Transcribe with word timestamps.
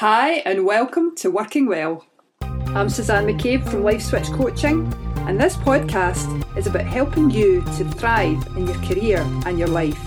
Hi, 0.00 0.36
and 0.46 0.64
welcome 0.64 1.14
to 1.16 1.30
Working 1.30 1.66
Well. 1.66 2.06
I'm 2.40 2.88
Susanne 2.88 3.26
McCabe 3.26 3.68
from 3.68 3.84
Life 3.84 4.00
Switch 4.00 4.28
Coaching, 4.28 4.90
and 5.28 5.38
this 5.38 5.58
podcast 5.58 6.56
is 6.56 6.66
about 6.66 6.86
helping 6.86 7.30
you 7.30 7.60
to 7.76 7.84
thrive 7.84 8.42
in 8.56 8.66
your 8.66 8.78
career 8.78 9.18
and 9.44 9.58
your 9.58 9.68
life. 9.68 10.00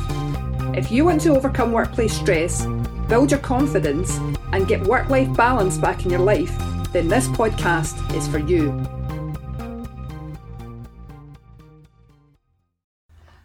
If 0.76 0.92
you 0.92 1.06
want 1.06 1.22
to 1.22 1.36
overcome 1.36 1.72
workplace 1.72 2.16
stress, 2.16 2.66
build 3.08 3.30
your 3.30 3.40
confidence, 3.42 4.18
and 4.52 4.68
get 4.68 4.82
work 4.82 5.10
life 5.10 5.32
balance 5.38 5.78
back 5.78 6.06
in 6.06 6.10
your 6.10 6.22
life, 6.22 6.58
then 6.92 7.08
this 7.08 7.28
podcast 7.28 8.16
is 8.16 8.28
for 8.28 8.40
you. 8.40 8.72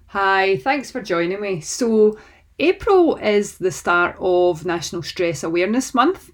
Hi, 0.06 0.56
thanks 0.56 0.90
for 0.90 1.02
joining 1.02 1.42
me. 1.42 1.60
So, 1.60 2.18
April 2.58 3.16
is 3.16 3.58
the 3.58 3.70
start 3.70 4.16
of 4.18 4.64
National 4.64 5.02
Stress 5.02 5.44
Awareness 5.44 5.92
Month, 5.92 6.30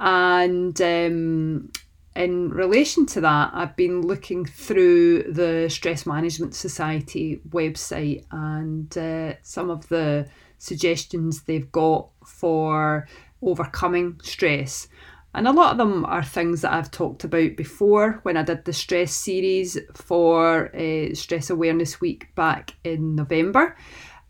and 0.00 0.80
um, 0.80 1.70
in 2.16 2.50
relation 2.50 3.06
to 3.06 3.20
that, 3.22 3.50
I've 3.52 3.76
been 3.76 4.02
looking 4.02 4.44
through 4.44 5.32
the 5.32 5.68
Stress 5.68 6.06
Management 6.06 6.54
Society 6.54 7.40
website 7.48 8.24
and 8.30 8.96
uh, 8.96 9.34
some 9.42 9.70
of 9.70 9.88
the 9.88 10.28
suggestions 10.58 11.42
they've 11.42 11.70
got 11.72 12.08
for 12.24 13.08
overcoming 13.42 14.20
stress. 14.22 14.88
And 15.34 15.48
a 15.48 15.52
lot 15.52 15.72
of 15.72 15.78
them 15.78 16.04
are 16.04 16.22
things 16.22 16.60
that 16.60 16.72
I've 16.72 16.92
talked 16.92 17.24
about 17.24 17.56
before 17.56 18.20
when 18.22 18.36
I 18.36 18.44
did 18.44 18.64
the 18.64 18.72
stress 18.72 19.12
series 19.12 19.76
for 19.94 20.74
uh, 20.74 21.12
Stress 21.14 21.50
Awareness 21.50 22.00
Week 22.00 22.32
back 22.36 22.74
in 22.84 23.16
November. 23.16 23.76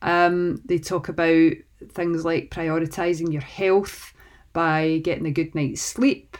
Um, 0.00 0.62
they 0.64 0.78
talk 0.78 1.10
about 1.10 1.52
things 1.92 2.24
like 2.24 2.50
prioritising 2.50 3.30
your 3.30 3.42
health 3.42 4.13
by 4.54 5.00
getting 5.04 5.26
a 5.26 5.30
good 5.30 5.54
night's 5.54 5.82
sleep, 5.82 6.38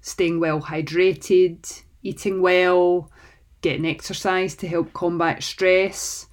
staying 0.00 0.40
well 0.40 0.60
hydrated, 0.60 1.82
eating 2.02 2.42
well, 2.42 3.12
getting 3.60 3.86
exercise 3.86 4.56
to 4.56 4.66
help 4.66 4.92
combat 4.92 5.42
stress, 5.42 6.26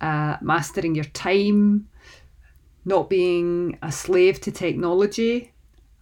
uh, 0.00 0.36
mastering 0.40 0.94
your 0.94 1.04
time, 1.04 1.88
not 2.84 3.10
being 3.10 3.76
a 3.82 3.90
slave 3.90 4.40
to 4.42 4.52
technology. 4.52 5.52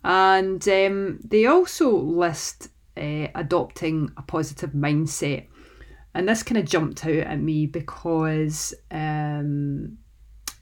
And 0.04 0.66
um, 0.68 1.20
they 1.24 1.46
also 1.46 1.96
list 1.96 2.68
uh, 2.96 3.28
adopting 3.34 4.10
a 4.18 4.22
positive 4.22 4.70
mindset. 4.72 5.46
And 6.12 6.28
this 6.28 6.42
kind 6.42 6.58
of 6.58 6.66
jumped 6.66 7.04
out 7.06 7.12
at 7.12 7.40
me 7.40 7.66
because 7.66 8.74
um, 8.90 9.98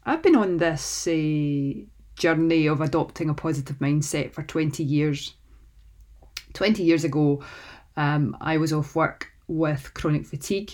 I've 0.05 0.23
been 0.23 0.35
on 0.35 0.57
this 0.57 1.07
uh, 1.07 1.85
journey 2.15 2.67
of 2.67 2.81
adopting 2.81 3.29
a 3.29 3.33
positive 3.33 3.77
mindset 3.79 4.31
for 4.31 4.43
20 4.43 4.83
years. 4.83 5.35
20 6.53 6.83
years 6.83 7.03
ago, 7.03 7.43
um, 7.97 8.37
I 8.39 8.57
was 8.57 8.73
off 8.73 8.95
work 8.95 9.31
with 9.47 9.93
chronic 9.93 10.25
fatigue 10.25 10.71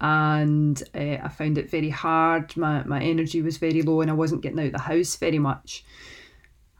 and 0.00 0.82
uh, 0.94 1.18
I 1.22 1.28
found 1.28 1.58
it 1.58 1.70
very 1.70 1.90
hard. 1.90 2.56
My, 2.56 2.82
my 2.84 3.00
energy 3.00 3.40
was 3.40 3.56
very 3.56 3.82
low 3.82 4.00
and 4.00 4.10
I 4.10 4.14
wasn't 4.14 4.42
getting 4.42 4.58
out 4.58 4.66
of 4.66 4.72
the 4.72 4.78
house 4.80 5.16
very 5.16 5.38
much. 5.38 5.84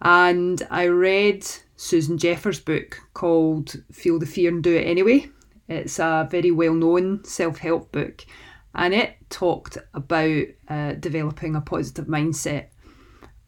And 0.01 0.61
I 0.71 0.87
read 0.87 1.47
Susan 1.77 2.19
Jeffers' 2.19 2.59
book 2.59 2.99
called 3.15 3.77
Feel 3.93 4.19
the 4.19 4.27
Fear 4.27 4.51
and 4.51 4.63
Do 4.63 4.77
It 4.77 4.87
Anyway. 4.87 5.31
It's 5.69 6.01
a 6.01 6.27
very 6.31 6.51
well 6.51 6.75
known 6.75 7.25
self 7.25 7.59
help 7.59 7.93
book 7.93 8.27
and 8.75 8.95
it 8.95 9.17
talked 9.31 9.79
about 9.95 10.45
uh, 10.69 10.93
developing 10.95 11.57
a 11.57 11.61
positive 11.61 12.07
mindset. 12.07 12.67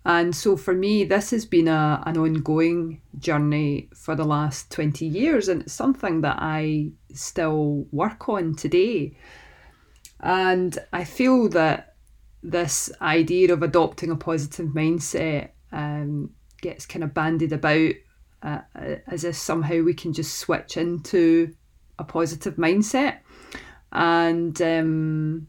And 0.05 0.36
so 0.36 0.56
for 0.56 0.74
me, 0.74 1.05
this 1.05 1.30
has 1.30 1.47
been 1.47 1.66
a, 1.66 2.02
an 2.05 2.19
ongoing 2.19 3.00
journey 3.19 3.88
for 3.94 4.14
the 4.14 4.24
last 4.24 4.70
20 4.70 5.06
years, 5.06 5.48
and 5.48 5.62
it's 5.62 5.72
something 5.72 6.20
that 6.20 6.36
I 6.41 6.91
still 7.14 7.86
work 7.91 8.28
on 8.28 8.55
today. 8.55 9.16
And 10.20 10.79
I 10.92 11.05
feel 11.05 11.48
that 11.51 11.95
this 12.42 12.92
idea 13.01 13.52
of 13.52 13.62
adopting 13.62 14.11
a 14.11 14.17
positive 14.17 14.68
mindset 14.68 15.51
um, 15.73 16.30
gets 16.61 16.84
kind 16.84 17.02
of 17.02 17.14
bandied 17.14 17.52
about 17.52 17.92
uh, 18.42 18.61
as 19.06 19.24
if 19.24 19.36
somehow 19.36 19.80
we 19.80 19.95
can 19.95 20.12
just 20.12 20.36
switch 20.39 20.77
into 20.77 21.55
a 21.98 22.05
positive 22.05 22.56
mindset. 22.56 23.20
And 23.90 24.61
um, 24.61 25.46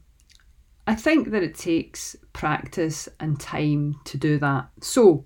I 0.87 0.95
think 0.95 1.31
that 1.31 1.43
it 1.43 1.55
takes 1.55 2.15
practice 2.33 3.09
and 3.19 3.39
time 3.39 3.95
to 4.05 4.17
do 4.17 4.37
that. 4.39 4.69
So, 4.81 5.25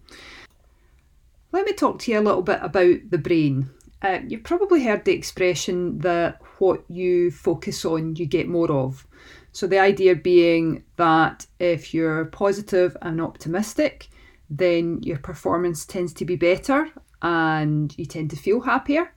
let 1.51 1.65
me 1.65 1.73
talk 1.73 1.99
to 1.99 2.11
you 2.11 2.19
a 2.19 2.21
little 2.21 2.43
bit 2.43 2.59
about 2.61 3.09
the 3.09 3.17
brain. 3.17 3.69
Uh, 4.01 4.19
you've 4.27 4.43
probably 4.43 4.83
heard 4.83 5.03
the 5.03 5.13
expression 5.13 5.99
that 5.99 6.41
what 6.59 6.83
you 6.89 7.31
focus 7.31 7.83
on, 7.83 8.15
you 8.15 8.25
get 8.25 8.47
more 8.47 8.71
of. 8.71 9.05
So, 9.51 9.67
the 9.67 9.79
idea 9.79 10.15
being 10.15 10.83
that 10.95 11.45
if 11.59 11.93
you're 11.93 12.25
positive 12.25 12.95
and 13.01 13.19
optimistic, 13.19 14.09
then 14.49 15.03
your 15.03 15.19
performance 15.19 15.85
tends 15.85 16.13
to 16.13 16.25
be 16.25 16.35
better 16.35 16.89
and 17.21 17.93
you 17.97 18.05
tend 18.05 18.29
to 18.29 18.37
feel 18.37 18.61
happier. 18.61 19.13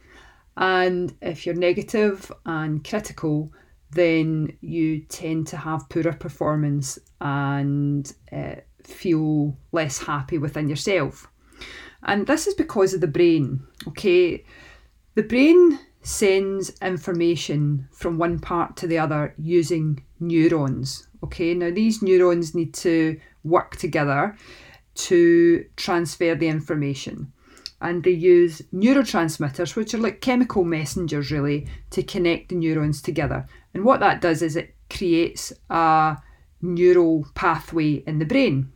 And 0.56 1.14
if 1.22 1.47
you're 1.47 1.54
negative 1.54 2.31
and 2.44 2.84
critical, 2.84 3.52
then 3.92 4.56
you 4.60 5.00
tend 5.00 5.47
to 5.48 5.56
have 5.56 5.88
poorer 5.88 6.12
performance 6.12 6.98
and 7.20 8.12
uh, 8.32 8.56
feel 8.82 9.56
less 9.70 9.98
happy 9.98 10.38
within 10.38 10.69
yourself. 10.69 11.28
And 12.02 12.26
this 12.26 12.47
is 12.47 12.54
because 12.54 12.94
of 12.94 13.00
the 13.00 13.06
brain, 13.06 13.62
okay? 13.88 14.44
The 15.14 15.22
brain 15.22 15.78
sends 16.02 16.70
information 16.81 17.86
from 17.92 18.19
one 18.19 18.41
part 18.41 18.76
to 18.78 18.86
the 18.86 18.98
other 18.98 19.34
using 19.38 20.02
neurons, 20.19 21.06
okay? 21.22 21.54
Now, 21.54 21.70
these 21.70 22.02
neurons 22.02 22.54
need 22.54 22.75
to 22.75 23.20
work 23.44 23.76
together 23.76 24.36
to 24.94 25.64
transfer 25.76 26.34
the 26.34 26.48
information 26.48 27.32
and 27.82 28.04
they 28.04 28.12
use 28.12 28.62
neurotransmitters, 28.72 29.75
which 29.75 29.92
are 29.92 29.98
like 29.98 30.20
chemical 30.20 30.62
messengers 30.64 31.32
really, 31.32 31.66
to 31.91 32.02
connect 32.02 32.48
the 32.48 32.54
neurons 32.54 33.02
together. 33.02 33.44
And 33.75 33.84
what 33.84 34.00
that 34.00 34.21
does 34.21 34.43
is 34.43 34.56
it 34.56 34.75
creates 34.91 35.53
a 35.71 36.19
neural 36.60 37.27
pathway 37.34 38.03
in 38.06 38.19
the 38.19 38.25
brain. 38.25 38.72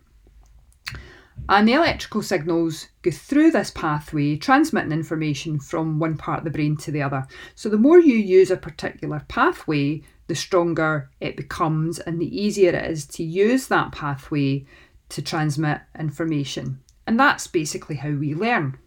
And 1.49 1.69
the 1.69 1.75
electrical 1.75 2.23
signals 2.23 2.89
go 3.03 3.11
through 3.11 3.53
this 3.53 3.71
pathway, 3.71 4.37
transmitting 4.37 4.91
information 4.91 5.61
from 5.61 5.99
one 5.99 6.17
part 6.17 6.39
of 6.39 6.45
the 6.45 6.51
brain 6.51 6.77
to 6.79 6.91
the 6.91 7.03
other. 7.03 7.27
So, 7.55 7.69
the 7.69 7.79
more 7.79 8.01
you 8.01 8.15
use 8.15 8.51
a 8.51 8.57
particular 8.57 9.25
pathway, 9.29 10.03
the 10.27 10.35
stronger 10.35 11.11
it 11.21 11.37
becomes, 11.37 12.01
and 12.01 12.21
the 12.21 12.37
easier 12.37 12.71
it 12.71 12.91
is 12.91 13.07
to 13.07 13.23
use 13.23 13.69
that 13.69 13.93
pathway 13.93 14.65
to 15.11 15.23
transmit 15.23 15.83
information. 15.97 16.81
And 17.07 17.21
that's 17.21 17.47
basically 17.47 17.97
how 17.97 18.11
we 18.11 18.35
learn. 18.35 18.79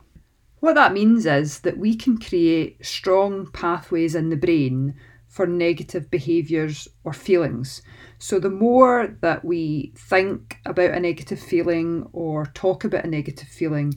What 0.60 0.76
that 0.76 0.92
means 0.92 1.26
is 1.26 1.62
that 1.62 1.78
we 1.78 1.96
can 1.96 2.18
create 2.18 2.86
strong 2.86 3.50
pathways 3.52 4.16
in 4.16 4.30
the 4.30 4.36
brain 4.36 4.96
for 5.30 5.46
negative 5.46 6.10
behaviours 6.10 6.88
or 7.04 7.14
feelings. 7.14 7.82
So, 8.18 8.40
the 8.40 8.50
more 8.50 9.16
that 9.22 9.46
we 9.46 9.94
think 9.96 10.58
about 10.66 10.92
a 10.92 11.00
negative 11.00 11.40
feeling 11.40 12.08
or 12.12 12.48
talk 12.48 12.84
about 12.84 13.06
a 13.06 13.10
negative 13.10 13.48
feeling, 13.48 13.94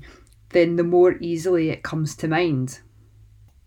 then 0.50 0.76
the 0.76 0.84
more 0.84 1.16
easily 1.21 1.71
it 1.71 1.82
comes 1.82 2.15
to 2.16 2.28
mind. 2.28 2.81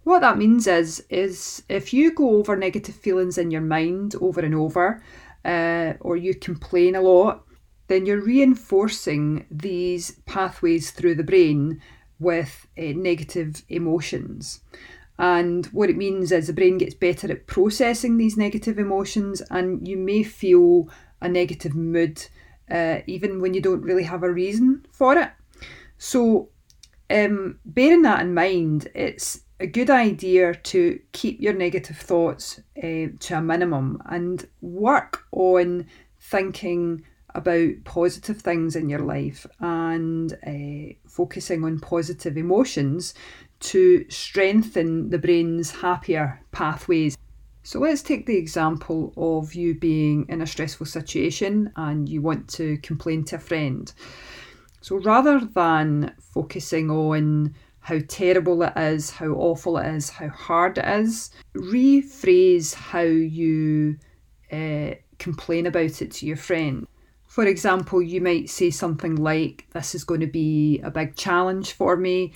What 0.03 0.19
that 0.19 0.37
means 0.37 0.67
is, 0.67 1.03
is 1.09 1.63
if 1.67 1.91
you 1.91 2.13
go 2.13 2.37
over 2.37 2.55
negative 2.55 2.95
feelings 2.95 3.39
in 3.39 3.49
your 3.49 3.61
mind 3.61 4.15
over 4.21 4.39
and 4.39 4.53
over, 4.53 5.01
uh, 5.43 5.93
or 5.99 6.15
you 6.15 6.35
complain 6.35 6.95
a 6.95 7.01
lot, 7.01 7.43
then 7.87 8.05
you're 8.05 8.21
reinforcing 8.21 9.45
these 9.49 10.11
pathways 10.25 10.91
through 10.91 11.15
the 11.15 11.23
brain 11.23 11.81
with 12.19 12.67
uh, 12.77 12.93
negative 12.95 13.63
emotions. 13.69 14.61
And 15.17 15.65
what 15.67 15.89
it 15.89 15.97
means 15.97 16.31
is 16.31 16.47
the 16.47 16.53
brain 16.53 16.77
gets 16.77 16.93
better 16.93 17.31
at 17.31 17.47
processing 17.47 18.17
these 18.17 18.37
negative 18.37 18.77
emotions, 18.77 19.41
and 19.49 19.87
you 19.87 19.97
may 19.97 20.23
feel 20.23 20.89
a 21.21 21.29
negative 21.29 21.75
mood 21.75 22.25
uh, 22.69 22.99
even 23.07 23.41
when 23.41 23.53
you 23.53 23.61
don't 23.61 23.81
really 23.81 24.03
have 24.03 24.23
a 24.23 24.31
reason 24.31 24.85
for 24.91 25.17
it. 25.17 25.29
So, 25.97 26.49
um, 27.09 27.59
bearing 27.65 28.01
that 28.01 28.21
in 28.21 28.33
mind, 28.33 28.89
it's 28.95 29.41
a 29.59 29.67
good 29.67 29.89
idea 29.89 30.55
to 30.55 30.99
keep 31.13 31.39
your 31.39 31.53
negative 31.53 31.97
thoughts 31.97 32.59
uh, 32.77 33.07
to 33.19 33.37
a 33.37 33.41
minimum 33.41 34.01
and 34.07 34.47
work 34.61 35.23
on 35.31 35.85
thinking 36.19 37.03
about 37.35 37.71
positive 37.83 38.41
things 38.41 38.75
in 38.75 38.89
your 38.89 38.99
life 38.99 39.45
and 39.59 40.33
uh, 40.47 40.93
focusing 41.07 41.63
on 41.63 41.79
positive 41.79 42.37
emotions 42.37 43.13
to 43.65 44.05
strengthen 44.09 45.09
the 45.09 45.17
brain's 45.17 45.71
happier 45.71 46.41
pathways. 46.51 47.17
So 47.63 47.79
let's 47.79 48.03
take 48.03 48.25
the 48.25 48.37
example 48.37 49.11
of 49.17 49.55
you 49.55 49.73
being 49.73 50.25
in 50.29 50.41
a 50.41 50.47
stressful 50.47 50.85
situation 50.85 51.71
and 51.75 52.07
you 52.07 52.21
want 52.21 52.47
to 52.49 52.77
complain 52.77 53.23
to 53.25 53.37
a 53.37 53.39
friend. 53.39 53.91
So 54.81 54.97
rather 54.97 55.39
than 55.39 56.13
focusing 56.19 56.91
on 56.91 57.55
how 57.85 57.99
terrible 58.07 58.63
it 58.63 58.73
is, 58.75 59.11
how 59.11 59.27
awful 59.27 59.77
it 59.77 59.87
is, 59.87 60.09
how 60.09 60.27
hard 60.29 60.79
it 60.79 60.85
is. 60.85 61.29
Rephrase 61.55 62.73
how 62.73 63.01
you 63.01 63.97
uh, 64.51 64.95
complain 65.19 65.67
about 65.67 66.01
it 66.01 66.11
to 66.11 66.25
your 66.25 66.37
friend. 66.37 66.87
For 67.27 67.45
example, 67.45 68.01
you 68.01 68.21
might 68.21 68.49
say 68.49 68.71
something 68.71 69.15
like, 69.15 69.67
This 69.73 69.93
is 69.93 70.03
going 70.03 70.21
to 70.21 70.27
be 70.27 70.79
a 70.83 70.89
big 70.89 71.15
challenge 71.15 71.73
for 71.73 71.95
me, 71.95 72.33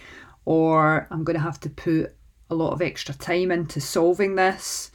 or 0.50 1.07
I'm 1.12 1.24
going 1.24 1.36
to 1.36 1.44
have 1.44 1.60
to 1.60 1.69
put 1.69 2.16
a 2.50 2.56
lot 2.56 2.74
of 2.74 2.81
extra 2.81 3.13
time 3.13 3.51
into 3.51 3.80
solving 3.80 4.34
this, 4.34 4.90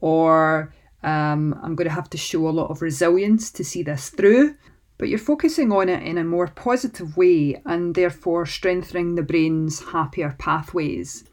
or 0.00 0.72
um, 1.02 1.58
I'm 1.60 1.74
going 1.74 1.88
to 1.88 1.94
have 1.94 2.08
to 2.10 2.16
show 2.16 2.46
a 2.46 2.50
lot 2.50 2.70
of 2.70 2.82
resilience 2.82 3.50
to 3.50 3.64
see 3.64 3.82
this 3.82 4.10
through. 4.10 4.54
But 4.98 5.08
you're 5.08 5.18
focusing 5.18 5.72
on 5.72 5.88
it 5.88 6.04
in 6.04 6.18
a 6.18 6.24
more 6.24 6.46
positive 6.46 7.16
way 7.16 7.60
and 7.66 7.96
therefore 7.96 8.46
strengthening 8.46 9.16
the 9.16 9.24
brain's 9.24 9.82
happier 9.82 10.36
pathways. 10.38 11.24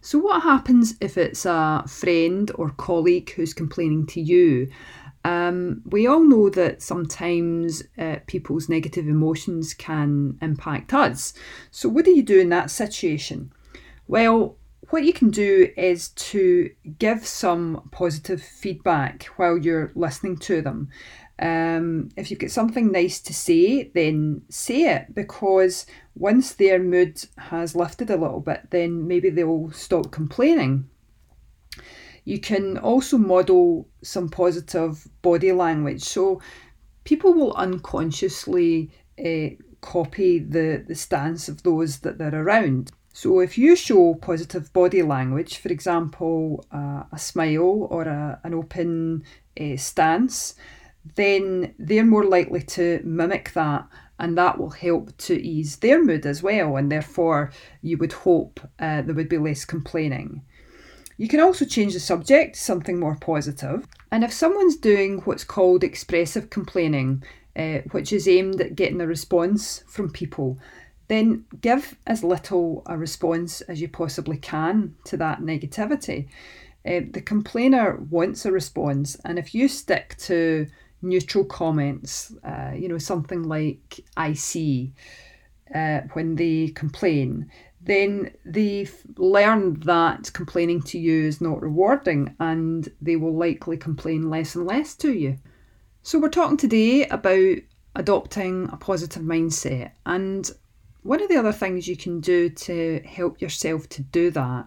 So, 0.00 0.18
what 0.18 0.42
happens 0.42 0.94
if 1.02 1.18
it's 1.18 1.44
a 1.44 1.84
friend 1.86 2.50
or 2.54 2.70
colleague 2.70 3.30
who's 3.32 3.52
complaining 3.52 4.06
to 4.06 4.22
you? 4.22 4.68
Um, 5.24 5.82
we 5.84 6.06
all 6.06 6.22
know 6.22 6.48
that 6.50 6.82
sometimes 6.82 7.82
uh, 7.98 8.16
people's 8.26 8.68
negative 8.68 9.06
emotions 9.06 9.74
can 9.74 10.38
impact 10.40 10.94
us. 10.94 11.34
So, 11.70 11.88
what 11.88 12.04
do 12.04 12.12
you 12.12 12.22
do 12.22 12.40
in 12.40 12.48
that 12.50 12.70
situation? 12.70 13.52
Well, 14.06 14.56
what 14.90 15.04
you 15.04 15.12
can 15.12 15.30
do 15.30 15.70
is 15.76 16.08
to 16.10 16.70
give 16.98 17.26
some 17.26 17.88
positive 17.92 18.42
feedback 18.42 19.24
while 19.36 19.58
you're 19.58 19.92
listening 19.94 20.38
to 20.38 20.62
them. 20.62 20.88
Um, 21.40 22.08
if 22.16 22.30
you've 22.30 22.40
got 22.40 22.50
something 22.50 22.90
nice 22.90 23.20
to 23.20 23.34
say, 23.34 23.90
then 23.94 24.42
say 24.48 24.82
it 24.84 25.14
because 25.14 25.86
once 26.16 26.52
their 26.52 26.82
mood 26.82 27.22
has 27.36 27.76
lifted 27.76 28.10
a 28.10 28.16
little 28.16 28.40
bit, 28.40 28.70
then 28.70 29.06
maybe 29.06 29.30
they'll 29.30 29.70
stop 29.70 30.10
complaining. 30.10 30.88
You 32.28 32.38
can 32.38 32.76
also 32.76 33.16
model 33.16 33.88
some 34.02 34.28
positive 34.28 35.08
body 35.22 35.52
language. 35.52 36.02
So 36.02 36.42
people 37.04 37.32
will 37.32 37.54
unconsciously 37.54 38.90
uh, 39.18 39.56
copy 39.80 40.38
the, 40.38 40.84
the 40.86 40.94
stance 40.94 41.48
of 41.48 41.62
those 41.62 42.00
that 42.00 42.18
they're 42.18 42.42
around. 42.44 42.92
So, 43.14 43.40
if 43.40 43.56
you 43.56 43.74
show 43.74 44.14
positive 44.14 44.70
body 44.74 45.02
language, 45.02 45.56
for 45.56 45.70
example, 45.70 46.66
uh, 46.70 47.04
a 47.10 47.18
smile 47.18 47.88
or 47.90 48.02
a, 48.02 48.38
an 48.44 48.52
open 48.52 49.24
uh, 49.58 49.76
stance, 49.76 50.54
then 51.16 51.74
they're 51.78 52.04
more 52.04 52.24
likely 52.24 52.62
to 52.76 53.00
mimic 53.04 53.54
that, 53.54 53.88
and 54.18 54.36
that 54.36 54.58
will 54.58 54.70
help 54.70 55.16
to 55.16 55.34
ease 55.34 55.76
their 55.76 56.04
mood 56.04 56.26
as 56.26 56.42
well. 56.42 56.76
And 56.76 56.92
therefore, 56.92 57.50
you 57.80 57.96
would 57.96 58.12
hope 58.12 58.60
uh, 58.78 59.00
there 59.02 59.14
would 59.14 59.30
be 59.30 59.38
less 59.38 59.64
complaining. 59.64 60.42
You 61.18 61.28
can 61.28 61.40
also 61.40 61.64
change 61.64 61.94
the 61.94 62.00
subject 62.00 62.54
to 62.54 62.60
something 62.60 62.98
more 62.98 63.16
positive. 63.16 63.86
And 64.10 64.24
if 64.24 64.32
someone's 64.32 64.76
doing 64.76 65.18
what's 65.22 65.44
called 65.44 65.84
expressive 65.84 66.48
complaining, 66.48 67.24
uh, 67.56 67.78
which 67.90 68.12
is 68.12 68.28
aimed 68.28 68.60
at 68.60 68.76
getting 68.76 69.00
a 69.00 69.06
response 69.06 69.82
from 69.88 70.10
people, 70.10 70.58
then 71.08 71.44
give 71.60 71.96
as 72.06 72.22
little 72.22 72.82
a 72.86 72.96
response 72.96 73.60
as 73.62 73.80
you 73.80 73.88
possibly 73.88 74.36
can 74.36 74.94
to 75.04 75.16
that 75.16 75.40
negativity. 75.40 76.28
Uh, 76.86 77.00
the 77.10 77.20
complainer 77.20 77.96
wants 77.96 78.46
a 78.46 78.52
response, 78.52 79.16
and 79.24 79.38
if 79.38 79.54
you 79.54 79.66
stick 79.66 80.14
to 80.18 80.66
neutral 81.02 81.44
comments, 81.44 82.32
uh, 82.44 82.72
you 82.76 82.88
know, 82.88 82.98
something 82.98 83.42
like 83.42 84.00
I 84.16 84.34
see 84.34 84.92
uh, 85.74 86.02
when 86.12 86.36
they 86.36 86.68
complain, 86.68 87.50
then 87.80 88.32
they've 88.44 88.94
learned 89.16 89.84
that 89.84 90.32
complaining 90.32 90.82
to 90.82 90.98
you 90.98 91.24
is 91.24 91.40
not 91.40 91.62
rewarding 91.62 92.34
and 92.40 92.88
they 93.00 93.16
will 93.16 93.34
likely 93.34 93.76
complain 93.76 94.28
less 94.28 94.54
and 94.54 94.66
less 94.66 94.94
to 94.96 95.12
you. 95.12 95.38
So, 96.02 96.18
we're 96.18 96.28
talking 96.28 96.56
today 96.56 97.06
about 97.06 97.58
adopting 97.94 98.68
a 98.72 98.76
positive 98.76 99.22
mindset 99.22 99.92
and 100.06 100.50
one 101.02 101.22
of 101.22 101.28
the 101.28 101.36
other 101.36 101.52
things 101.52 101.88
you 101.88 101.96
can 101.96 102.20
do 102.20 102.50
to 102.50 103.00
help 103.06 103.40
yourself 103.40 103.88
to 103.90 104.02
do 104.02 104.30
that 104.32 104.66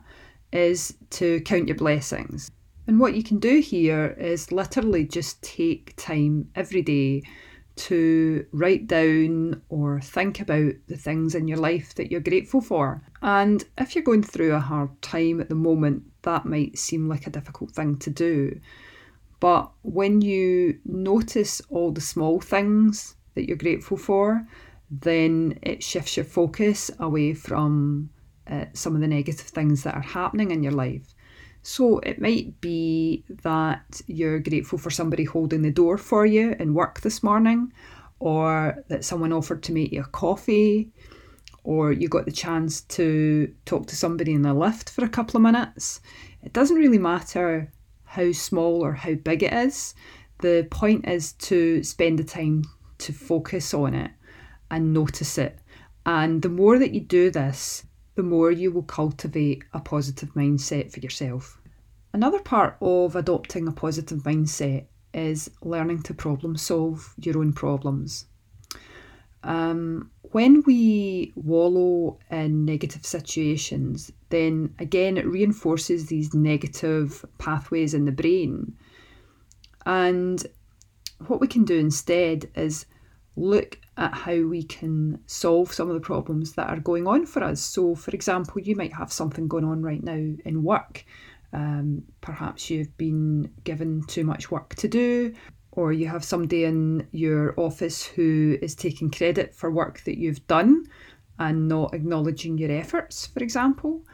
is 0.52 0.96
to 1.12 1.40
count 1.42 1.68
your 1.68 1.78
blessings. 1.78 2.50
And 2.88 3.00
what 3.00 3.16
you 3.16 3.24
can 3.24 3.40
do 3.40 3.60
here 3.60 4.16
is 4.20 4.52
literally 4.52 5.06
just 5.06 5.42
take 5.44 5.96
time 5.98 6.50
every 6.56 6.82
day 6.82 7.24
to 7.76 8.46
write 8.52 8.88
down 8.88 9.62
or 9.70 10.00
think 10.02 10.40
about 10.40 10.74
the 10.88 10.98
things 10.98 11.36
in 11.36 11.48
your 11.48 11.58
life 11.58 11.96
that 11.96 12.12
you're 12.12 12.20
grateful 12.20 12.62
for. 12.62 13.02
And 13.22 13.64
if 13.78 13.96
you're 13.96 14.04
going 14.04 14.24
through 14.24 14.54
a 14.54 14.60
hard 14.60 15.02
time 15.02 15.42
at 15.42 15.50
the 15.50 15.56
moment, 15.56 16.04
that 16.24 16.46
might 16.46 16.78
seem 16.78 17.08
like 17.08 17.28
a 17.28 17.32
difficult 17.32 17.72
thing 17.72 17.98
to 18.00 18.10
do. 18.10 18.60
But 19.40 19.72
when 19.82 20.22
you 20.22 20.80
notice 20.86 21.62
all 21.70 21.92
the 21.92 22.02
small 22.02 22.40
things 22.40 23.16
that 23.34 23.48
you're 23.48 23.58
grateful 23.58 23.98
for, 23.98 24.46
then 24.90 25.58
it 25.64 25.84
shifts 25.84 26.18
your 26.18 26.26
focus 26.26 26.92
away 27.00 27.34
from 27.34 28.10
uh, 28.48 28.66
some 28.74 28.94
of 28.94 29.02
the 29.02 29.08
negative 29.08 29.48
things 29.48 29.84
that 29.84 29.96
are 29.96 30.02
happening 30.02 30.52
in 30.52 30.62
your 30.62 30.74
life. 30.74 31.16
So 31.64 32.00
it 32.00 32.20
might 32.20 32.60
be 32.60 33.24
that 33.44 34.02
you're 34.08 34.40
grateful 34.40 34.80
for 34.80 34.90
somebody 34.90 35.24
holding 35.24 35.62
the 35.62 35.72
door 35.72 35.98
for 35.98 36.26
you 36.26 36.56
in 36.60 36.74
work 36.74 37.02
this 37.02 37.22
morning, 37.22 37.72
or 38.20 38.84
that 38.88 39.06
someone 39.06 39.34
offered 39.34 39.64
to 39.64 39.72
make 39.72 39.92
you 39.92 40.02
a 40.02 40.06
coffee, 40.06 40.92
or 41.64 41.92
you 41.92 42.08
got 42.10 42.26
the 42.26 42.32
chance 42.32 42.82
to 42.82 43.54
talk 43.66 43.86
to 43.88 43.96
somebody 43.96 44.34
in 44.34 44.42
the 44.42 44.54
lift 44.54 44.90
for 44.90 45.06
a 45.06 45.10
couple 45.10 45.38
of 45.38 45.44
minutes. 45.44 46.02
It 46.42 46.54
doesn't 46.54 46.78
really 46.78 46.98
matter 46.98 47.72
how 48.06 48.32
small 48.32 48.84
or 48.84 48.94
how 48.94 49.14
big 49.14 49.44
it 49.44 49.54
is. 49.54 49.94
The 50.40 50.68
point 50.72 51.08
is 51.08 51.34
to 51.34 51.84
spend 51.84 52.18
the 52.18 52.24
time 52.24 52.64
to 52.98 53.14
focus 53.14 53.74
on 53.74 53.94
it 53.94 54.12
and 54.72 54.94
notice 54.94 55.38
it. 55.38 55.60
And 56.06 56.42
the 56.42 56.50
more 56.50 56.80
that 56.80 56.94
you 56.94 57.02
do 57.02 57.30
this, 57.30 57.84
the 58.22 58.28
more 58.28 58.52
you 58.52 58.70
will 58.70 58.84
cultivate 58.84 59.64
a 59.74 59.80
positive 59.80 60.32
mindset 60.36 60.92
for 60.92 61.00
yourself. 61.00 61.60
Another 62.14 62.40
part 62.40 62.78
of 62.80 63.16
adopting 63.16 63.68
a 63.68 63.72
positive 63.72 64.20
mindset 64.20 64.86
is 65.12 65.50
learning 65.64 66.04
to 66.04 66.14
problem 66.14 66.56
solve 66.56 67.16
your 67.18 67.40
own 67.40 67.52
problems. 67.52 68.26
Um, 69.42 70.12
when 70.22 70.62
we 70.68 71.34
wallow 71.34 72.20
in 72.30 72.64
negative 72.64 73.08
situations, 73.08 74.12
then 74.30 74.76
again 74.78 75.18
it 75.18 75.26
reinforces 75.26 76.06
these 76.06 76.36
negative 76.36 77.26
pathways 77.40 77.96
in 77.96 78.06
the 78.06 78.12
brain. 78.12 78.76
And 79.84 80.46
what 81.26 81.42
we 81.42 81.48
can 81.48 81.66
do 81.66 81.80
instead 81.80 82.52
is 82.54 82.86
look 83.36 83.80
at 83.98 84.14
how 84.14 84.42
we 84.42 84.64
can 84.64 85.20
solve 85.26 85.74
some 85.74 85.90
of 85.90 85.94
the 85.94 86.00
problems 86.00 86.54
that 86.54 86.70
are 86.70 86.80
going 86.80 87.08
on 87.08 87.26
for 87.26 87.44
us. 87.44 87.62
So, 87.62 87.96
for 87.96 88.12
example, 88.12 88.62
you 88.62 88.76
might 88.76 88.94
have 88.94 89.12
something 89.12 89.48
going 89.48 89.66
on 89.66 89.82
right 89.82 90.04
now 90.04 90.34
in 90.46 90.64
work. 90.64 91.06
Um, 91.54 92.04
perhaps 92.22 92.70
you've 92.70 92.96
been 92.98 93.52
given 93.64 94.04
too 94.08 94.24
much 94.24 94.50
work 94.50 94.76
to 94.76 94.88
do, 94.88 95.34
or 95.72 95.92
you 95.92 96.08
have 96.08 96.24
somebody 96.24 96.64
in 96.64 97.08
your 97.12 97.54
office 97.60 98.06
who 98.06 98.58
is 98.62 98.76
taking 98.76 99.12
credit 99.12 99.54
for 99.54 99.70
work 99.70 100.02
that 100.06 100.18
you've 100.18 100.46
done 100.48 100.86
and 101.40 101.68
not 101.68 101.94
acknowledging 101.94 102.58
your 102.58 102.72
efforts, 102.72 103.28
for 103.28 103.44
example. 103.44 104.06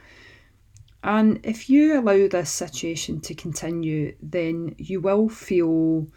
And 1.04 1.38
if 1.44 1.70
you 1.70 2.00
allow 2.00 2.26
this 2.26 2.50
situation 2.50 3.20
to 3.20 3.34
continue, 3.34 4.16
then 4.20 4.74
you 4.78 5.00
will 5.00 5.28
feel 5.28 6.08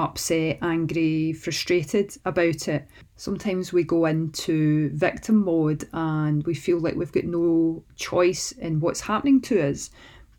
upset, 0.00 0.58
angry, 0.62 1.32
frustrated 1.32 2.16
about 2.24 2.68
it. 2.68 2.88
Sometimes 3.16 3.72
we 3.72 3.84
go 3.84 4.06
into 4.06 4.90
victim 4.94 5.44
mode 5.44 5.86
and 5.92 6.42
we 6.44 6.54
feel 6.54 6.80
like 6.80 6.96
we've 6.96 7.12
got 7.12 7.24
no 7.24 7.84
choice 7.96 8.52
in 8.52 8.80
what's 8.80 9.02
happening 9.02 9.42
to 9.42 9.68
us. 9.68 9.90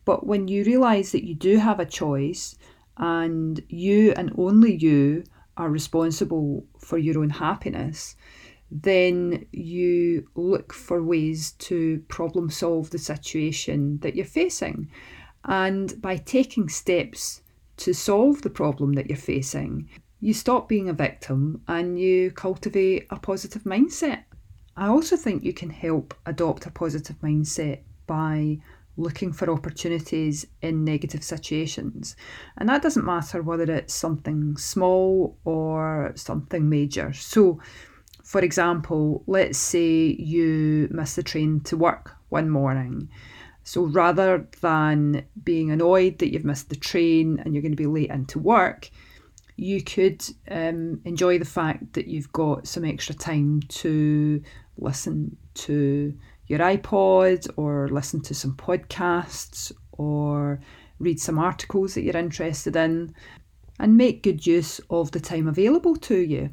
But 0.04 0.26
when 0.26 0.48
you 0.48 0.64
realise 0.64 1.12
that 1.12 1.26
you 1.26 1.36
do 1.36 1.58
have 1.58 1.80
a 1.80 1.86
choice 1.86 2.58
and 2.98 3.62
you 3.70 4.14
and 4.18 4.34
only 4.38 4.76
you 4.76 5.24
are 5.58 5.70
responsible 5.70 6.66
for 6.80 6.98
your 6.98 7.20
own 7.20 7.30
happiness, 7.30 8.16
then 8.72 9.46
you 9.52 10.28
look 10.34 10.74
for 10.74 11.04
ways 11.04 11.52
to 11.60 12.04
problem 12.08 12.50
solve 12.50 12.90
the 12.90 12.98
situation 12.98 14.00
that 14.00 14.16
you're 14.16 14.26
facing. 14.26 14.90
And 15.46 16.02
by 16.02 16.18
taking 16.18 16.68
steps 16.68 17.42
to 17.84 17.94
solve 17.94 18.42
the 18.42 18.50
problem 18.50 18.94
that 18.94 19.08
you're 19.08 19.18
facing, 19.18 19.90
you 20.20 20.34
stop 20.34 20.70
being 20.70 20.90
a 20.90 20.94
victim 20.94 21.62
and 21.68 22.00
you 22.00 22.32
cultivate 22.32 23.08
a 23.10 23.20
positive 23.20 23.64
mindset. 23.64 24.24
I 24.78 24.88
also 24.88 25.18
think 25.18 25.44
you 25.44 25.54
can 25.54 25.70
help 25.70 26.14
adopt 26.26 26.66
a 26.66 26.72
positive 26.72 27.20
mindset 27.22 27.80
by 28.08 28.60
looking 28.98 29.34
for 29.34 29.50
opportunities 29.50 30.46
in 30.62 30.84
negative 30.84 31.24
situations. 31.24 32.16
And 32.58 32.70
that 32.70 32.82
doesn't 32.82 33.06
matter 33.06 33.42
whether 33.42 33.72
it's 33.72 33.94
something 33.94 34.58
small 34.58 35.38
or 35.44 36.12
something 36.16 36.70
major. 36.70 37.14
So, 37.14 37.60
for 38.24 38.42
example, 38.42 39.24
let's 39.28 39.58
say 39.58 40.16
you 40.20 40.88
miss 40.92 41.16
the 41.16 41.24
train 41.24 41.62
to 41.62 41.78
work 41.78 42.12
one 42.30 42.50
morning. 42.50 43.10
So 43.64 43.84
rather 43.84 44.48
than 44.62 45.26
being 45.44 45.72
annoyed 45.72 46.20
that 46.20 46.32
you've 46.32 46.46
missed 46.46 46.70
the 46.70 46.76
train 46.76 47.40
and 47.40 47.54
you're 47.54 47.62
going 47.62 47.72
to 47.72 47.76
be 47.76 47.86
late 47.86 48.10
into 48.10 48.40
work, 48.40 48.90
you 49.56 49.84
could 49.84 50.24
um, 50.50 51.00
enjoy 51.06 51.38
the 51.38 51.46
fact 51.46 51.94
that 51.94 52.08
you've 52.08 52.32
got 52.32 52.68
some 52.68 52.84
extra 52.84 53.14
time 53.14 53.62
to 53.70 54.42
listen 54.78 55.38
to 55.54 56.18
your 56.48 56.60
iPod 56.60 57.48
or 57.58 57.88
listen 57.90 58.22
to 58.22 58.34
some 58.34 58.56
podcasts 58.56 59.72
or 59.92 60.60
read 61.00 61.20
some 61.20 61.38
articles 61.38 61.94
that 61.94 62.02
you're 62.02 62.18
interested 62.18 62.76
in 62.76 63.14
and 63.80 63.98
make 63.98 64.24
good 64.24 64.46
use 64.46 64.82
of 64.90 65.12
the 65.12 65.20
time 65.20 65.48
available 65.48 65.96
to 65.96 66.18
you. 66.18 66.50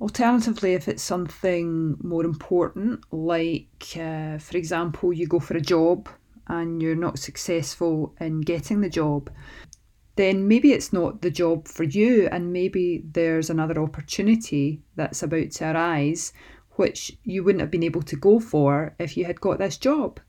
Alternatively, 0.00 0.74
if 0.74 0.86
it's 0.86 1.02
something 1.02 1.96
more 2.02 2.24
important, 2.24 3.00
like 3.12 3.96
uh, 3.96 4.38
for 4.38 4.56
example, 4.56 5.12
you 5.12 5.26
go 5.26 5.40
for 5.40 5.56
a 5.56 5.60
job 5.60 6.08
and 6.46 6.80
you're 6.80 6.94
not 6.94 7.18
successful 7.18 8.14
in 8.20 8.40
getting 8.40 8.80
the 8.80 8.88
job, 8.88 9.28
then 10.14 10.46
maybe 10.46 10.72
it's 10.72 10.92
not 10.92 11.22
the 11.22 11.30
job 11.30 11.66
for 11.66 11.82
you, 11.82 12.28
and 12.30 12.52
maybe 12.52 13.02
there's 13.12 13.50
another 13.50 13.80
opportunity 13.82 14.82
that's 14.96 15.22
about 15.22 15.50
to 15.50 15.70
arise 15.72 16.32
which 16.78 17.18
you 17.24 17.42
wouldn't 17.42 17.60
have 17.60 17.72
been 17.72 17.82
able 17.82 18.02
to 18.02 18.14
go 18.14 18.38
for 18.38 18.94
if 19.00 19.16
you 19.16 19.24
had 19.24 19.40
got 19.40 19.58
this 19.58 19.76
job. 19.76 20.20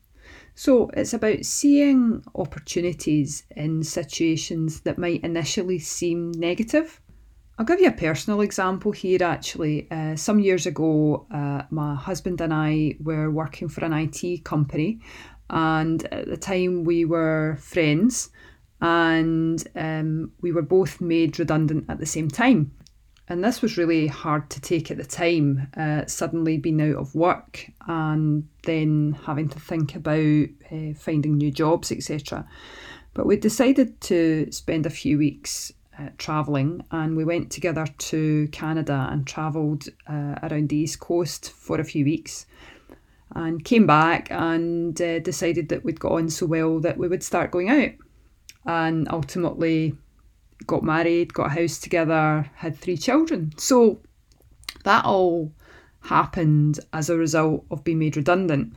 So 0.55 0.89
it's 0.93 1.13
about 1.13 1.45
seeing 1.45 2.23
opportunities 2.33 3.43
in 3.55 3.83
situations 3.83 4.81
that 4.81 4.97
might 4.97 5.23
initially 5.23 5.77
seem 5.77 6.31
negative 6.31 6.99
I'll 7.59 7.65
give 7.65 7.81
you 7.81 7.89
a 7.89 7.91
personal 7.91 8.39
example 8.39 8.93
here 8.93 9.21
actually. 9.21 9.91
Uh, 9.91 10.15
some 10.15 10.39
years 10.39 10.65
ago, 10.65 11.27
uh, 11.29 11.63
my 11.69 11.93
husband 11.93 12.39
and 12.39 12.53
I 12.53 12.95
were 13.01 13.29
working 13.29 13.67
for 13.67 13.83
an 13.83 13.91
IT 13.91 14.45
company, 14.45 15.01
and 15.49 16.01
at 16.13 16.27
the 16.27 16.37
time 16.37 16.85
we 16.85 17.03
were 17.03 17.57
friends, 17.59 18.29
and 18.79 19.61
um, 19.75 20.31
we 20.39 20.53
were 20.53 20.61
both 20.61 21.01
made 21.01 21.37
redundant 21.37 21.87
at 21.89 21.99
the 21.99 22.05
same 22.05 22.29
time. 22.29 22.71
And 23.27 23.43
this 23.43 23.61
was 23.61 23.77
really 23.77 24.07
hard 24.07 24.49
to 24.51 24.61
take 24.61 24.89
at 24.89 24.95
the 24.95 25.03
time, 25.03 25.67
uh, 25.75 26.05
suddenly 26.05 26.57
being 26.57 26.81
out 26.81 26.95
of 26.95 27.13
work 27.13 27.69
and 27.87 28.47
then 28.63 29.19
having 29.25 29.49
to 29.49 29.59
think 29.59 29.95
about 29.95 30.47
uh, 30.71 30.93
finding 30.95 31.37
new 31.37 31.51
jobs, 31.51 31.91
etc. 31.91 32.47
But 33.13 33.25
we 33.25 33.35
decided 33.35 33.99
to 34.01 34.49
spend 34.49 34.85
a 34.85 34.89
few 34.89 35.17
weeks 35.17 35.73
uh, 35.99 36.09
travelling, 36.17 36.83
and 36.91 37.17
we 37.17 37.25
went 37.25 37.51
together 37.51 37.85
to 37.97 38.47
Canada 38.51 39.07
and 39.11 39.27
travelled 39.27 39.87
uh, 40.07 40.35
around 40.43 40.69
the 40.69 40.77
east 40.77 40.99
coast 40.99 41.51
for 41.51 41.79
a 41.79 41.83
few 41.83 42.05
weeks, 42.05 42.45
and 43.35 43.65
came 43.65 43.85
back 43.85 44.31
and 44.31 45.01
uh, 45.01 45.19
decided 45.19 45.69
that 45.69 45.83
we'd 45.83 45.99
got 45.99 46.13
on 46.13 46.29
so 46.29 46.45
well 46.45 46.79
that 46.79 46.97
we 46.97 47.07
would 47.07 47.23
start 47.23 47.51
going 47.51 47.69
out, 47.69 47.91
and 48.65 49.07
ultimately 49.09 49.95
got 50.65 50.83
married, 50.83 51.33
got 51.33 51.47
a 51.47 51.61
house 51.61 51.79
together, 51.79 52.49
had 52.55 52.77
three 52.77 52.97
children. 52.97 53.53
So 53.57 54.01
that 54.83 55.05
all 55.05 55.51
happened 56.01 56.79
as 56.93 57.09
a 57.09 57.17
result 57.17 57.65
of 57.71 57.83
being 57.83 57.99
made 57.99 58.17
redundant. 58.17 58.73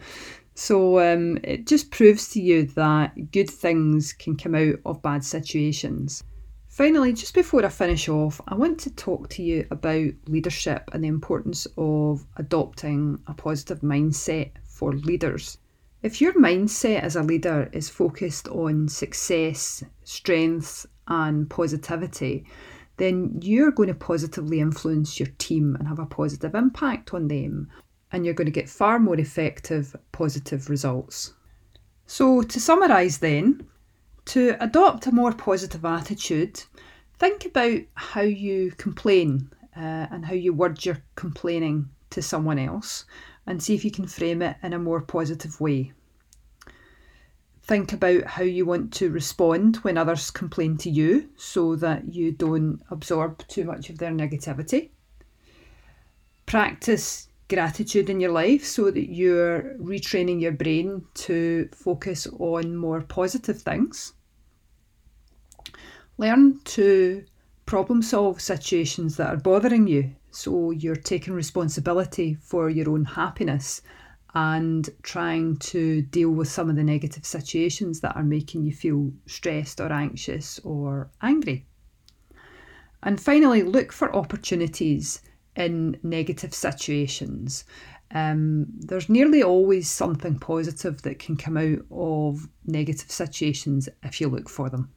So 0.55 1.01
um, 1.01 1.39
it 1.43 1.67
just 1.67 1.91
proves 1.91 2.29
to 2.31 2.41
you 2.41 2.67
that 2.75 3.31
good 3.31 3.49
things 3.49 4.13
can 4.13 4.37
come 4.37 4.55
out 4.55 4.77
of 4.85 5.03
bad 5.03 5.25
situations. 5.25 6.23
Finally, 6.73 7.13
just 7.13 7.35
before 7.35 7.63
I 7.67 7.69
finish 7.69 8.09
off, 8.09 8.41
I 8.49 8.55
want 8.55 8.81
to 8.81 8.91
talk 8.95 9.29
to 9.29 9.43
you 9.43 9.67
about 9.71 10.09
leadership 10.27 10.89
and 10.95 11.05
the 11.05 11.09
importance 11.09 11.67
of 11.77 12.25
adopting 12.39 13.19
a 13.27 13.35
positive 13.35 13.81
mindset 13.81 14.53
for 14.65 14.95
leaders. 14.95 15.59
If 16.03 16.23
your 16.23 16.33
mindset 16.33 17.03
as 17.03 17.15
a 17.15 17.23
leader 17.23 17.69
is 17.75 17.91
focused 17.91 18.49
on 18.49 18.89
success, 18.89 19.85
strengths, 20.05 20.87
and 21.07 21.51
positivity, 21.51 22.47
then 22.97 23.39
you're 23.43 23.71
going 23.71 23.91
to 23.91 23.95
positively 23.95 24.59
influence 24.59 25.21
your 25.21 25.29
team 25.37 25.77
and 25.79 25.87
have 25.87 25.99
a 25.99 26.07
positive 26.07 26.55
impact 26.55 27.13
on 27.13 27.29
them, 27.29 27.69
and 28.13 28.25
you're 28.25 28.33
going 28.33 28.47
to 28.47 28.51
get 28.51 28.71
far 28.71 28.99
more 28.99 29.21
effective 29.21 29.95
positive 30.11 30.71
results. 30.71 31.35
So, 32.07 32.41
to 32.41 32.59
summarise, 32.59 33.19
then, 33.19 33.69
to 34.27 34.57
adopt 34.61 35.07
a 35.07 35.13
more 35.13 35.33
positive 35.33 35.85
attitude, 35.85 36.63
think 37.19 37.45
about 37.45 37.81
how 37.95 38.23
you 38.23 38.73
complain 38.73 39.51
uh, 39.77 40.07
and 40.11 40.25
how 40.27 40.35
you 40.35 40.53
word 40.53 40.85
your 40.85 41.03
complaining 41.15 41.89
to 42.11 42.23
someone 42.23 42.59
else 42.59 43.05
and 43.47 43.63
see 43.63 43.75
if 43.75 43.85
you 43.85 43.91
can 43.91 44.07
frame 44.07 44.43
it 44.43 44.57
in 44.63 44.73
a 44.73 44.79
more 44.79 45.01
positive 45.01 45.61
way. 45.61 45.93
Think 47.65 47.93
about 47.93 48.25
how 48.25 48.43
you 48.43 48.67
want 48.67 48.93
to 48.95 49.11
respond 49.11 49.77
when 49.77 49.97
others 49.97 50.31
complain 50.31 50.77
to 50.79 50.91
you 50.91 51.31
so 51.37 51.77
that 51.77 52.13
you 52.13 52.33
don't 52.33 52.81
absorb 52.91 53.47
too 53.49 53.65
much 53.65 53.89
of 53.89 53.99
their 53.99 54.11
negativity. 54.11 54.91
Practice 56.47 57.29
gratitude 57.53 58.09
in 58.09 58.19
your 58.19 58.33
life 58.33 58.65
so 58.65 58.91
that 58.91 59.13
you're 59.13 59.75
retraining 59.79 60.41
your 60.41 60.53
brain 60.53 61.05
to 61.13 61.69
focus 61.75 62.27
on 62.39 62.75
more 62.75 63.03
positive 63.03 63.61
things. 63.61 64.15
Learn 66.17 66.61
to 66.65 67.25
problem 67.67 68.01
solve 68.01 68.41
situations 68.41 69.17
that 69.19 69.29
are 69.29 69.37
bothering 69.37 69.87
you 69.87 70.15
so 70.31 70.71
you're 70.71 70.97
taking 70.97 71.35
responsibility 71.35 72.35
for 72.35 72.71
your 72.71 72.89
own 72.89 73.05
happiness 73.05 73.83
and 74.35 74.89
trying 75.03 75.57
to 75.59 76.01
deal 76.01 76.31
with 76.31 76.49
some 76.49 76.71
of 76.71 76.77
the 76.77 76.83
negative 76.83 77.27
situations 77.27 78.01
that 78.01 78.17
are 78.17 78.25
making 78.25 78.65
you 78.65 78.73
feel 78.73 79.13
stressed 79.27 79.79
or 79.79 79.93
anxious 79.93 80.59
or 80.65 81.11
angry. 81.21 81.67
And 83.03 83.21
finally, 83.21 83.63
look 83.63 83.93
for 83.93 84.15
opportunities 84.17 85.21
in 85.57 85.99
negative 86.03 86.55
situations. 86.55 87.65
Um, 88.15 88.67
there's 88.79 89.09
nearly 89.09 89.43
always 89.43 89.91
something 89.91 90.39
positive 90.39 91.01
that 91.03 91.19
can 91.19 91.37
come 91.37 91.57
out 91.57 91.81
of 91.91 92.47
negative 92.67 93.11
situations 93.11 93.89
if 94.03 94.21
you 94.21 94.29
look 94.29 94.49
for 94.49 94.69
them. 94.69 94.93